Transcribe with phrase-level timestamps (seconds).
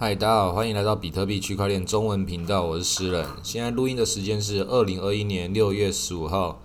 [0.00, 3.26] 嗨，大家好，欢迎来到比特币区块链中文频道，我是诗人。
[3.42, 6.62] 现在录音的时间是二零二一年六月十五号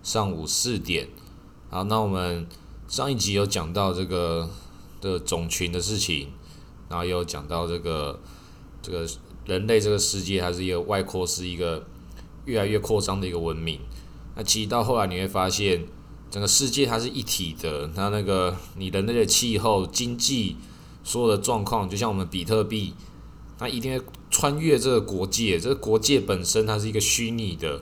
[0.00, 1.08] 上午四点。
[1.70, 2.46] 好，那我们
[2.86, 4.48] 上一集有讲到这个
[5.00, 6.28] 的种群的事情，
[6.88, 8.20] 然后也有讲到这个
[8.80, 9.04] 这个
[9.44, 11.84] 人类这个世界它是一个外扩，是一个
[12.44, 13.80] 越来越扩张的一个文明。
[14.36, 15.84] 那其实到后来你会发现，
[16.30, 17.90] 整个世界它是一体的。
[17.96, 20.54] 那那个你人类的气候、经济。
[21.08, 22.92] 所有的状况，就像我们比特币，
[23.58, 25.58] 它一定会穿越这个国界。
[25.58, 27.80] 这个国界本身它是一个虚拟的，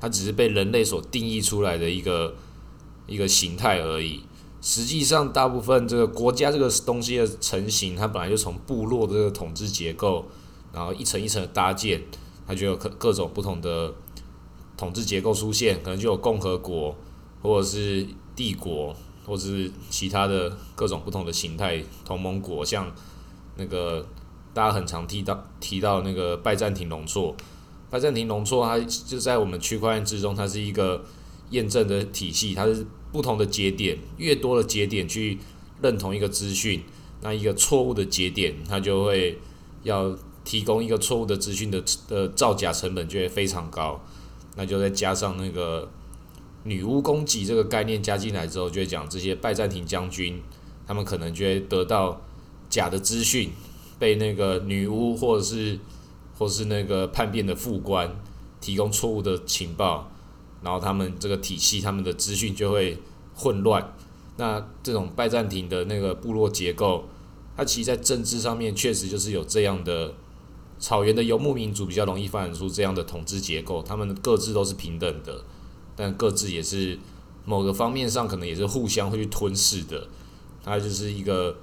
[0.00, 2.34] 它只是被人类所定义出来的一个
[3.06, 4.22] 一个形态而已。
[4.60, 10.24] 实际上，大部分这个国家这个东西的成型，它本来就从部落的这个统治结构，
[10.72, 12.02] 然后一层一层的搭建，
[12.44, 13.94] 它就有各各种不同的
[14.76, 16.96] 统治结构出现，可能就有共和国
[17.40, 18.96] 或者是帝国。
[19.26, 22.92] 或者是其他的各种不同的形态同盟国，像
[23.56, 24.06] 那个
[24.52, 27.34] 大家很常提到提到那个拜占庭龙错，
[27.90, 31.04] 拜占庭龙错它就在我们区块链之中，它是一个
[31.50, 35.38] 验证的体系，它是不同的节点，越多的节点去
[35.80, 36.82] 认同一个资讯，
[37.22, 39.38] 那一个错误的节点，它就会
[39.82, 44.04] 要提供一个错误的资讯的的造假成本就会非常高，
[44.56, 45.88] 那就再加上那个。
[46.64, 50.42] 女巫攻击这个概念加进来之后，就会讲这些拜占庭将军，
[50.86, 52.20] 他们可能就会得到
[52.68, 53.52] 假的资讯，
[53.98, 55.78] 被那个女巫或者是
[56.38, 58.16] 或是那个叛变的副官
[58.60, 60.10] 提供错误的情报，
[60.62, 62.98] 然后他们这个体系他们的资讯就会
[63.34, 63.94] 混乱。
[64.36, 67.04] 那这种拜占庭的那个部落结构，
[67.56, 70.14] 它其实在政治上面确实就是有这样的
[70.78, 75.44] 草原的游牧民族比较容易发展出这样的统治结构，他们各自都是平等的。
[75.96, 76.98] 但各自也是
[77.44, 80.08] 某个方面上可能也是互相会去吞噬的，
[80.64, 81.56] 它就是一个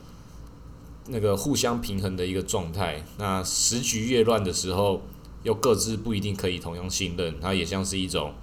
[1.08, 3.04] 那个互相平衡的一个状态。
[3.18, 5.02] 那时局越乱的时候，
[5.44, 8.34] 又各自不一定可以同样信任，它也像是一种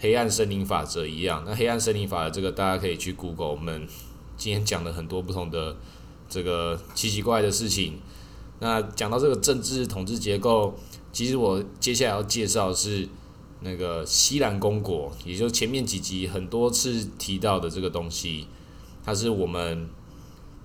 [0.00, 1.44] 黑暗森林法则一样。
[1.46, 3.86] 那黑暗森林法则这个大家可以去 Google，我们
[4.36, 5.76] 今天讲了很多不同的
[6.28, 8.00] 这个奇奇怪的事情。
[8.58, 10.74] 那讲到这个政治统治结构，
[11.12, 13.08] 其实我接下来要介绍是。
[13.64, 18.46] 那个西兰公国，也就前面几集很多次提到的这个东西，
[19.04, 19.88] 它是我们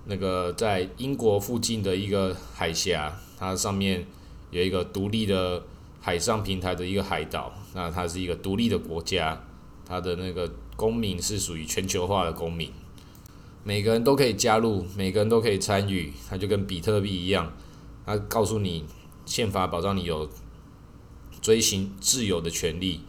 [0.06, 4.04] 那个在英国附近的一个海峡，它上面
[4.50, 5.62] 有一个独立的
[6.00, 9.44] 海上平台的一个海岛，那它是一个独立的国家，
[9.86, 12.68] 它的那个公民是属于全球化的公民，
[13.62, 17.52] 每个人都可以加入，每个人都可以参与，它就跟比特币一样，
[18.04, 18.84] 它告诉你
[19.24, 20.28] 宪法保障你有。
[21.48, 23.00] 追寻自由的权利，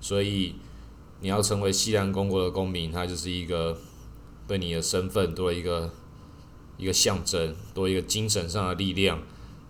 [0.00, 0.54] 所以
[1.20, 3.76] 你要成为西兰公国的公民，它就是一个
[4.46, 5.92] 对你的身份多一个
[6.76, 9.20] 一个象征，多一个精神上的力量。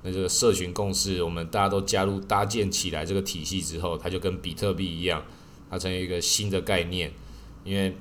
[0.03, 5.25] 那这个社群共识，我们大家都加入搭建起来这个体系之后，它就跟比特币一样，
[5.71, 7.11] 它成为一个新的概念。
[7.65, 7.97] 因为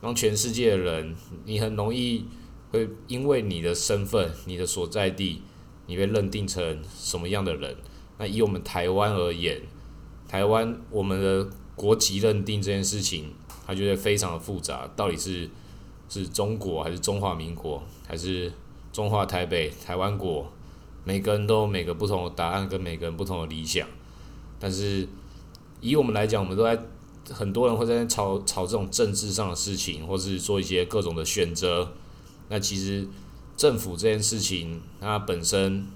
[0.00, 2.24] 当全世界的人，你很容易
[2.72, 5.42] 会因为你的身份、你的所在地，
[5.86, 7.76] 你被认定成什么样的人。
[8.18, 9.62] 那以我们台湾而言，
[10.28, 13.32] 台湾我们的国籍认定这件事情，
[13.64, 14.90] 它就会非常的复杂。
[14.96, 15.48] 到底是
[16.08, 18.52] 是中国还是中华民国，还是
[18.92, 20.50] 中华台北台湾国？
[21.04, 23.86] 每个人都有每个不同的答案，跟每个人不同的理想。
[24.58, 25.06] 但是
[25.80, 26.76] 以我们来讲，我们都在
[27.30, 31.92] 很多人会在吵吵这种政治上的事情，或是做一些各种的选择。
[32.48, 33.06] 那其实
[33.56, 35.86] 政府这件事情，它本身。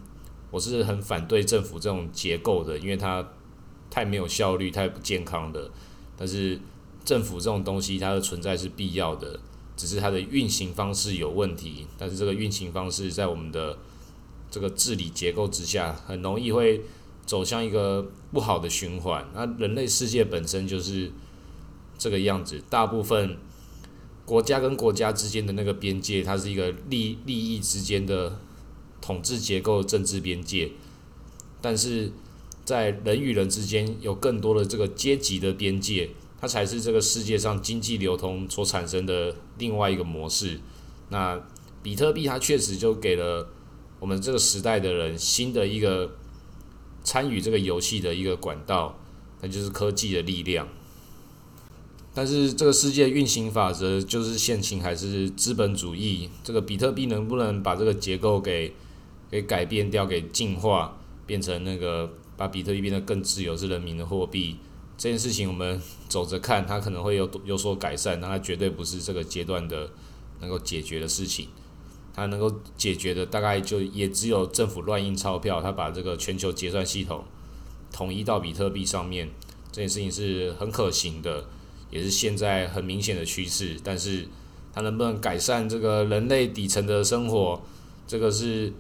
[0.53, 3.27] 我是很反对政府这种结构的，因为它
[3.91, 5.71] 太没有效率、太不健康的。
[6.15, 6.61] 但是
[7.07, 9.41] 政府这种东西，它的存在是必要的，
[9.77, 11.87] 只是它的运行方式有问题。
[11.97, 13.79] 但是这个运行方式在我们的
[14.51, 16.83] 这个治理结构之下，很容易会
[17.25, 19.27] 走向一个不好的循环。
[19.35, 21.11] 那人类世界本身就是
[21.97, 23.39] 这个样子，大部分
[24.27, 28.39] 国家跟国家之间的那个边界，它是一个利利益之间的。
[29.03, 30.71] 统治结构、政治边界，
[31.61, 32.13] 但是
[32.65, 36.11] 在人与人之间有更多的这个阶级的边界，
[36.41, 40.61] 它才是这个世界上经济流通所产生的另外一个模式。
[41.09, 41.39] 那
[41.83, 43.49] 比特币它确实就给了
[43.99, 46.13] 我们这个时代的人新的一个
[47.03, 48.97] 参与这个游戏的一个管道，
[49.41, 50.69] 那就是科技的力量。
[52.15, 56.29] 但是这个世界运行法则就是现行还是资本主义？
[56.45, 58.73] 这个比特币能不能把这个结构给？
[59.33, 64.59] 给改变掉，给进化，变成那个把比特币变得更自由，是人民的货币。
[64.99, 69.91] 这件事情我们走着看，它可能会有有所改善，但它绝对不是这个阶段的
[70.41, 71.49] 能够解决的事情。
[72.15, 77.25] 它能够解决的大概就也只有政府乱印钞票，它把这个全球结算系统
[77.91, 79.31] 统一到比特币上面，
[79.73, 81.47] 这件事情是很可行的，
[81.91, 83.81] 也是现在很明显的趋势。
[83.83, 84.29] 但是
[84.75, 87.63] 它能不能改善这个人类底层的生活，
[88.07, 88.71] 这个是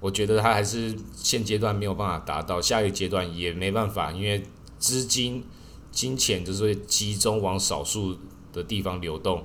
[0.00, 4.42] 我觉得他还是现阶段没有办法达到，下一个阶段也没办法，因为
[4.78, 5.44] 资金、
[5.90, 8.18] 金钱就是会集中往少数
[8.52, 9.44] 的地方流动，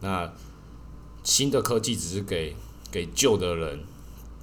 [0.00, 0.32] 那。
[1.24, 2.52] 新的科技只是给
[2.90, 3.84] 给旧的人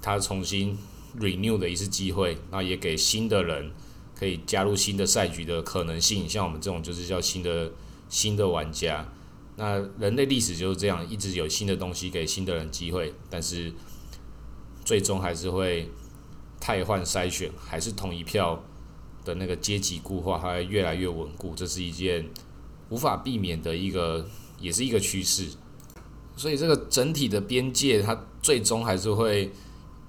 [0.00, 0.78] 他重新
[1.18, 3.70] renew 的一次机会，那也给新的人
[4.18, 6.26] 可以加入新的赛局的可能性。
[6.26, 7.70] 像我们这种就是叫新的
[8.08, 9.06] 新的玩家。
[9.56, 13.70] 那人类历史就是这样，一直有新的东西给新的人机会，但是
[14.84, 15.90] 最终还是会
[16.60, 18.62] 汰换筛选，还是同一票
[19.24, 21.54] 的那个阶级固化，还越来越稳固。
[21.54, 22.28] 这是一件
[22.88, 24.26] 无法避免的一个，
[24.60, 25.48] 也是一个趋势。
[26.36, 29.52] 所以这个整体的边界，它最终还是会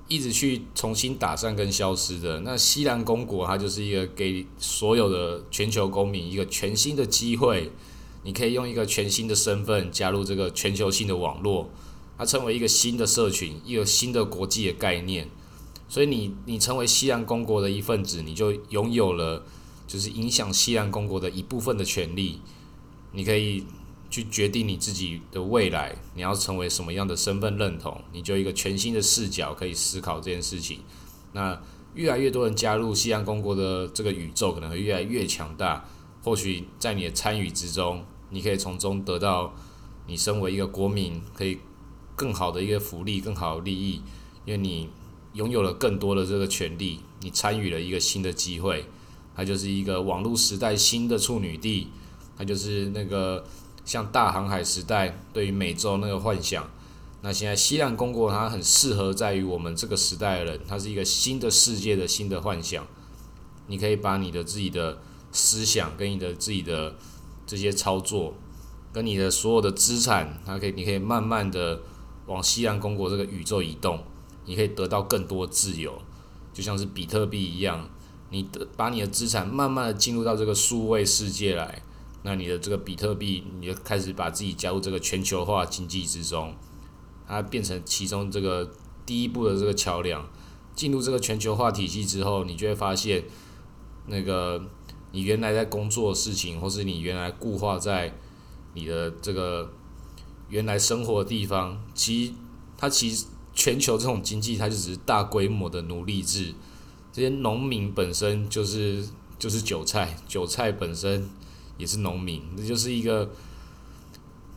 [0.08, 2.40] 一直去重新打散跟消失的。
[2.40, 7.72] 那西兰公国，它就是一个给所有的全球公民一个全新的机会，
[8.24, 11.70] 你可以用一个全新的身份加入这个全球性的网络，
[12.22, 15.28] 它成为一个新的社群，一个新的国际的概念。
[15.90, 19.44] 所以你你成为西兰公国的一份子，你就拥有了
[19.88, 22.40] 就是影响西兰公国的一部分的权利，
[23.14, 23.66] 你可以。
[24.12, 30.80] 去决定你自己的未来，你要成为什么样的身份认同，你就一个全新的视角可以思考这件事情。
[31.32, 31.58] 那
[31.94, 35.86] 越来越多人加入西洋公国的这个宇宙，可能会越来越强大。
[36.22, 39.54] 或许在你的参与之中，你可以从中得到
[40.08, 41.60] 你身为一个国民可以
[42.22, 44.02] 更好的一个福利、更好的利益，
[44.46, 44.90] 因为你
[45.34, 48.86] 拥有了更多的这个权利，你参与了一个新的机会，
[49.36, 51.88] 它就是一个网络时代新的处女地，
[52.38, 53.44] 它就是那个。
[53.84, 56.70] 像大航海时代对于美洲那个幻想，
[57.24, 62.86] 那现在西兰公国它很适合在于我们这个时代的人，它是一个新的世界的新的幻想。
[63.66, 65.02] 你可以把你的自己的
[65.32, 66.96] 思想跟你的自己的
[67.48, 68.36] 这些操作，
[68.94, 71.82] 跟你的所有的资产，它可以你可以慢慢的
[72.32, 74.02] 往西兰公国这个宇宙移动，
[74.46, 76.02] 你可以得到更多自由，
[76.54, 77.90] 就像是比特币一样，
[78.30, 81.82] 你的把你的资产慢慢的进入到这个数位世界来。
[82.24, 86.54] 那你的这个比特币，你就开始把自己加入这个全球化经济之中，
[87.28, 88.72] 它变成其中这个
[89.06, 90.26] 第一步的这个桥梁。
[90.74, 93.26] 进入这个全球化体系之后，你就会发现，
[94.06, 94.64] 那个
[95.12, 98.16] 你原来在工作的事情，或是你原来固化在
[98.74, 99.74] 你的这个
[100.52, 102.34] 原来生活的地方，其实
[102.78, 103.26] 它其实
[103.56, 106.54] 全球这种经济，它就只是大规模的奴隶制。
[107.12, 109.04] 这些农民本身就是
[109.40, 111.28] 就是韭菜，韭菜本身。
[111.78, 113.32] 也是农民，这就是一个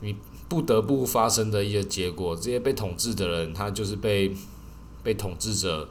[0.01, 0.15] 你
[0.47, 2.35] 不得不发生的一个结果。
[2.35, 4.31] 这些被统治的人，他就是被
[5.01, 5.89] 被统治者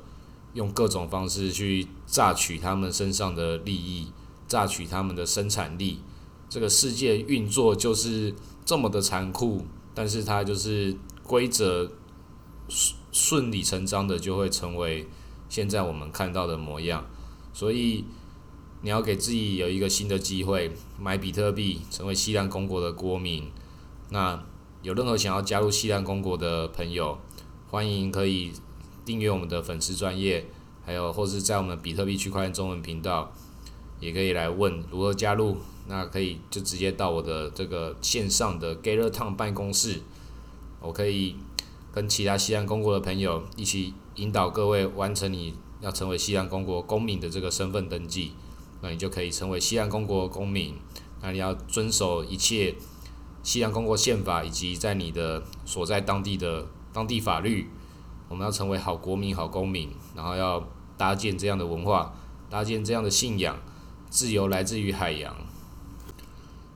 [0.53, 4.13] 用各种方式去榨取他们身上的利益，
[4.47, 5.99] 榨取他们的生产力。
[6.49, 8.33] 这个世界运作就是
[8.65, 11.93] 这么的残酷，但是它就是规则
[12.69, 15.07] 顺顺理成章的就会成为
[15.49, 17.07] 现在我们看到的模样，
[17.53, 18.05] 所以。
[18.83, 20.71] 你要给自己有一个新的机会，
[21.01, 23.51] 买比特币，成为西兰公国的国民。
[24.11, 24.45] 那
[24.83, 27.17] 有任何想要加入西兰公国的朋友，
[27.71, 28.53] 欢迎可以
[29.03, 30.51] 订阅我们的粉丝专业，
[30.85, 33.33] 还有或是在我们比特币区块链中文频道，
[34.01, 35.57] 也可以来问如何加入。
[35.87, 40.01] 那可以就直接到我的这个线上的 Gather Town 办公室，
[40.81, 41.37] 我可以
[41.93, 48.33] 跟其他西兰公国的朋友一起引导各位完成你要成为西兰公国公民的这个身份登记。
[48.81, 50.75] 那你就可以成为西安公国公民。
[51.21, 52.75] 那你要遵守一切
[53.43, 57.69] 西安公国宪法以及在你的所在当地的当地法律。
[58.31, 62.15] 我们要成为好国民、好公民，然后要搭建这样的文化，
[62.49, 63.59] 搭建这样的信仰。
[64.15, 65.35] 自由来自于海洋。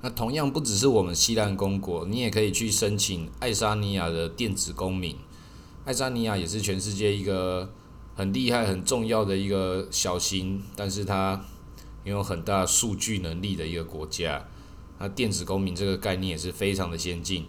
[0.00, 5.14] 那同样不只是我们西兰公国，你也可以去申请爱沙尼亚的电子公民。
[5.85, 7.73] 爱沙尼亚也是全世界一个
[8.16, 11.45] 很厉害、很重要的一个小型，但是它。
[12.04, 14.42] 拥有很大数据能力的一个国家，
[14.99, 17.45] 那电子公民这个概念也是非常的先进，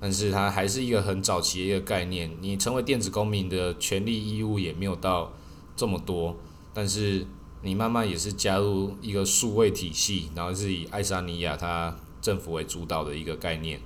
[0.00, 2.34] 但是它还是一个很早期的一个概念。
[2.40, 5.34] 你成为电子公民的权利义务也没有到
[5.76, 6.34] 这么多，
[6.72, 7.26] 但是
[7.62, 13.80] 你慢慢也是加入一个数位体系，然后是以爱沙尼亚它政府为主导的一个概念。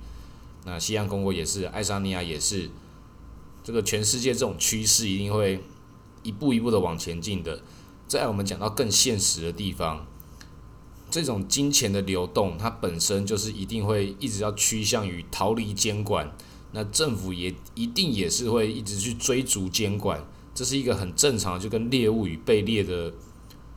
[0.65, 2.69] 那西洋公国也是，爱沙尼亚也是，
[3.63, 5.61] 这个全世界这种趋势一定会
[6.21, 7.61] 一步一步的往前进的。
[8.07, 10.05] 在我们讲到更现实的地方，
[11.09, 16.31] 这种金钱的流动，它本身就是一定会一直要趋向于逃离监管，
[16.73, 23.11] 那政府也一定也是会一直去追逐监管，这是一个很正常，就跟猎物与被猎的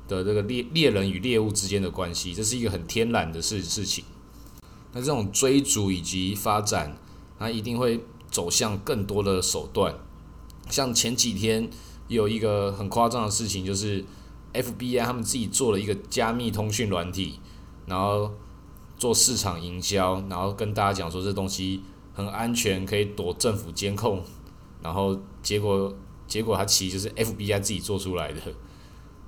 [0.08, 4.04] 的这个猎猎人与猎物之间的关系，这是一个很天然的事事情。
[4.92, 6.96] 那这种追逐以及发展，
[7.38, 9.94] 它一定会走向更多的手段。
[10.70, 11.68] 像前几天
[12.08, 14.04] 有一个很夸张的事情，就是
[14.52, 17.38] FBI 他们自己做了一个加密通讯软体，
[17.86, 18.32] 然后
[18.96, 21.82] 做市场营销，然后跟大家讲说这东西
[22.14, 24.22] 很安全，可以躲政府监控，
[24.82, 25.94] 然后结果
[26.26, 28.40] 结果它其实就是 FBI 自己做出来的，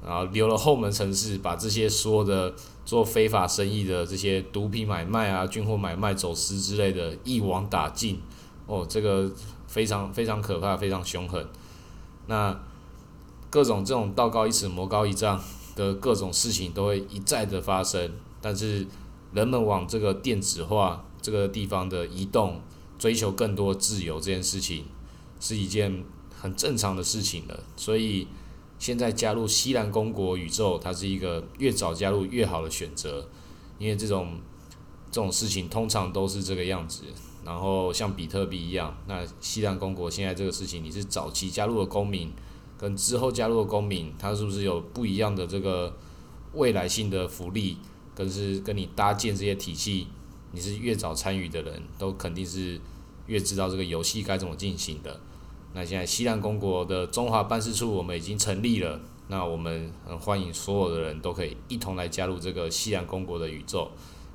[0.05, 2.55] 然后留了后门城市，把这些所有的。
[2.89, 8.19] 做非法生意的这些毒品买卖啊、军火买卖、走私之类的，一网打尽。
[8.67, 9.31] 哦，这个
[9.67, 11.47] 非常非常可怕，非常凶狠。
[12.29, 12.59] 那
[13.51, 15.39] 各种这种道高一尺，魔高一丈
[15.77, 18.11] 的各种事情都会一再的发生。
[18.41, 18.87] 但是
[19.35, 22.63] 人们往这个电子化这个地方的移动，
[22.99, 24.87] 追求更多自由这件事情，
[25.39, 26.03] 是一件
[26.35, 27.61] 很正常的事情了。
[27.77, 28.27] 所以。
[28.79, 33.29] 现在加入西兰公国宇宙，它是一个越早加入越好的选择，
[33.79, 34.39] 因为这种
[35.11, 37.05] 这种事情通常都是这个样子。
[37.45, 42.31] 然后像比特币一样，那西兰公国现在这个事情，你是早期加入的公民，
[42.77, 45.97] 跟之后加入的公民，它是不是有不一样的这个
[46.55, 47.79] 未来性的福利？
[48.15, 50.09] 跟是跟你搭建这些体系，
[50.51, 52.81] 你是越早参与的人，都肯定是
[53.27, 55.21] 越知道这个游戏该怎么进行的。
[55.79, 63.89] 那现在西兰公国的中华办事处我们已经成立了，那我们很欢迎所有的人都可以一同来加入这个西兰公国的宇宙。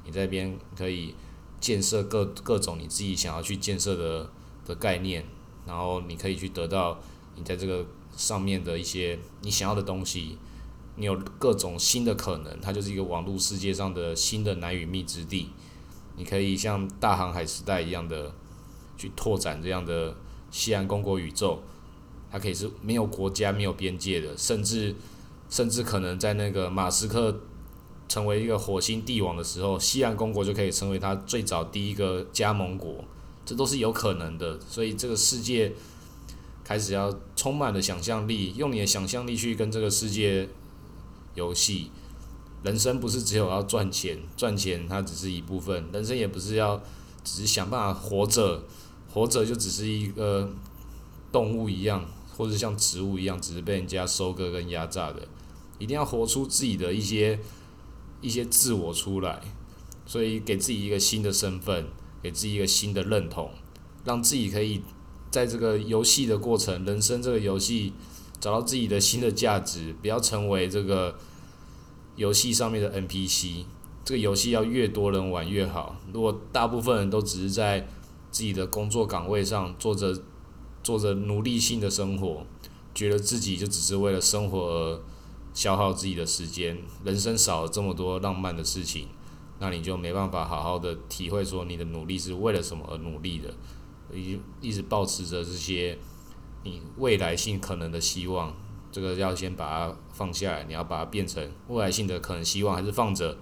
[0.05, 1.13] 你这边可以
[1.59, 4.29] 建设各各种你自己想要去建设的
[4.65, 5.25] 的概念，
[5.67, 6.97] 然后你可以去得到
[7.35, 7.85] 你在这个
[8.15, 10.37] 上面的一些你想要的东西。
[10.95, 15.49] 你有各种新的可能，它就是一个网络世界上的新的难与觅之地。
[16.15, 18.33] 你可以像大航海时代一样的
[18.95, 20.15] 去拓展这样的。
[20.53, 21.59] 西安公国宇宙，
[22.31, 24.95] 它可以是没有国家、没有边界的，甚至
[25.49, 27.41] 甚至可能在那个马斯克
[28.07, 33.03] 成为一个火星帝王的时候，西安公国就可以成为他最早第一个加盟国，
[33.43, 34.59] 这都是有可能的。
[34.61, 35.73] 所以这个世界
[36.63, 40.47] 开始要充满了想象力，用你的想象力去跟这个世界
[41.33, 41.89] 游戏。
[42.61, 46.81] 人生不是只有要赚钱，赚钱它只是一部分，人生也不是要
[47.23, 48.63] 只是想办法活着。
[49.13, 50.51] 活着就只是一个
[51.31, 52.03] 动物一样，
[52.35, 55.27] 或者像植物一样，只是被人家收割跟压榨的。
[55.77, 57.39] 一定要活出自己的一些
[58.21, 59.39] 一些自我出来，
[60.07, 61.85] 所以给自己一个新的身份，
[62.23, 63.51] 给自己一个新的认同，
[64.03, 64.81] 让自己可以
[65.29, 67.93] 在这个游戏的过程、人生这个游戏
[68.39, 71.15] 找到自己的新的价值，不要成为这个
[72.15, 73.65] 游戏上面的 NPC。
[74.03, 75.97] 这个游戏要越多人玩越好。
[76.11, 77.87] 如果大部分人都只是在
[78.33, 80.19] 自己的工作岗位上做着
[80.81, 82.45] 做着奴隶性的生活，
[82.95, 85.01] 觉得自己就只是为了生活而
[85.53, 89.07] 消耗自己的时间，人生少了这么多浪漫的事情，
[89.59, 93.53] 那你就没办法好好的体会说你的努力是为了什么而努力的，
[94.11, 95.99] 一一直保持着这些
[96.63, 98.51] 你未来性可能的希望，
[98.91, 103.37] 这个要先把它放下来，你要把它变成未来性的可能希望，还是放着，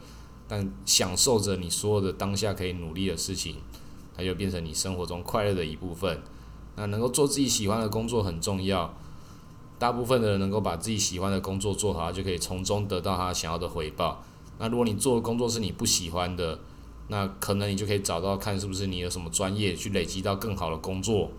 [0.49, 3.55] 但享受着你所有的当下可以努力的事情。
[4.15, 6.21] 它就变成你生活中快乐的一部分。
[6.75, 8.93] 那能够做自己喜欢的工作很重要。
[9.77, 14.23] 大部分的人能够把自己喜欢的工作做好，就可以从中得到他想要的回报。
[14.59, 16.59] 那如果你做的工作是你不喜欢的，
[17.07, 21.31] 那可能你就可以找到看是不是你有什么专业去累积到更好的工作，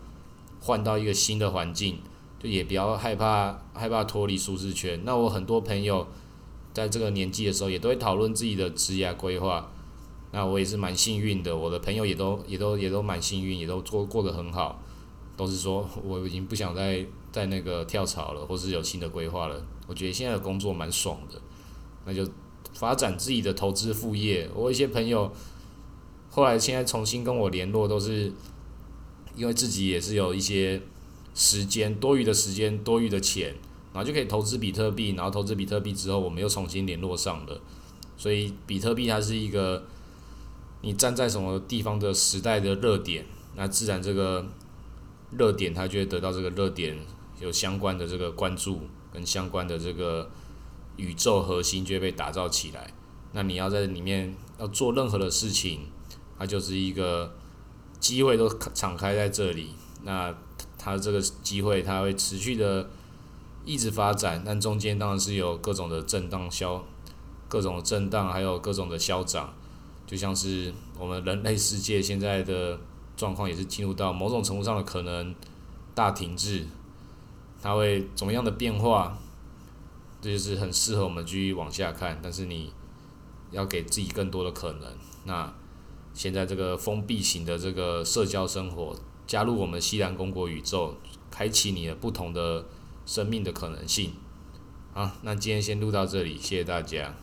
[0.59, 1.99] 换到一个新的环境，
[2.37, 5.01] 就也不要害怕害怕脱离舒适圈。
[5.05, 6.05] 那我很多朋友
[6.73, 9.71] 在这个年纪的时候，也都会讨论自己的职业规划。
[10.35, 14.81] 那我也是蛮幸运的，我的朋友也都也都也都蛮幸运，也都过过得很好，
[15.37, 19.63] 都是说我已经不想再在那个跳槽了，或是有新的规划了。
[19.85, 21.39] 我觉得现在的工作蛮爽的，
[22.05, 22.27] 那就
[22.73, 24.49] 发展自己的投资副业。
[24.55, 25.31] 我一些朋友
[26.31, 28.33] 后来现在重新跟我联络，都是
[29.35, 30.81] 因为自己也是有一些
[31.35, 33.53] 时间多余的时间、多余的钱，
[33.93, 37.61] 然后就可以投资比特币，然后投资比特币之后，我们又重新联络上了。
[38.17, 39.83] 所以比特币它是一个。
[40.83, 43.25] 你站在什么地方的时代的热点，
[43.55, 44.45] 那自然这个
[45.31, 46.99] 热点它就会得到这个热点
[47.39, 50.29] 有相关的这个关注，跟相关的这个
[50.97, 52.93] 宇宙核心就会被打造起来。
[53.31, 55.87] 那你要在里面要做任何的事情，
[56.37, 57.33] 它就是一个
[58.01, 59.69] 机会都敞开在这里。
[60.03, 60.35] 那
[60.77, 62.89] 它这个机会它会持续的
[63.63, 66.83] 一直发展，但中间当然是有各种的震荡消，
[67.47, 69.53] 各种震荡，还有各种的消涨。
[70.05, 72.79] 就像是我们人类世界现在的
[73.15, 75.33] 状况也是进入到某种程度上的可能
[75.95, 76.65] 大停滞，
[77.61, 79.17] 它会怎么样的变化？
[80.21, 82.71] 这就是很适合我们继续往下看，但是你
[83.51, 84.89] 要给自己更多的可能。
[85.25, 85.53] 那
[86.13, 88.95] 现在这个封闭型的这个社交生活，
[89.27, 90.95] 加入我们西兰公国宇宙，
[91.29, 92.65] 开启你的不同的
[93.05, 94.13] 生命的可能性。
[94.93, 97.13] 好，那今天先录到这里，谢谢大家。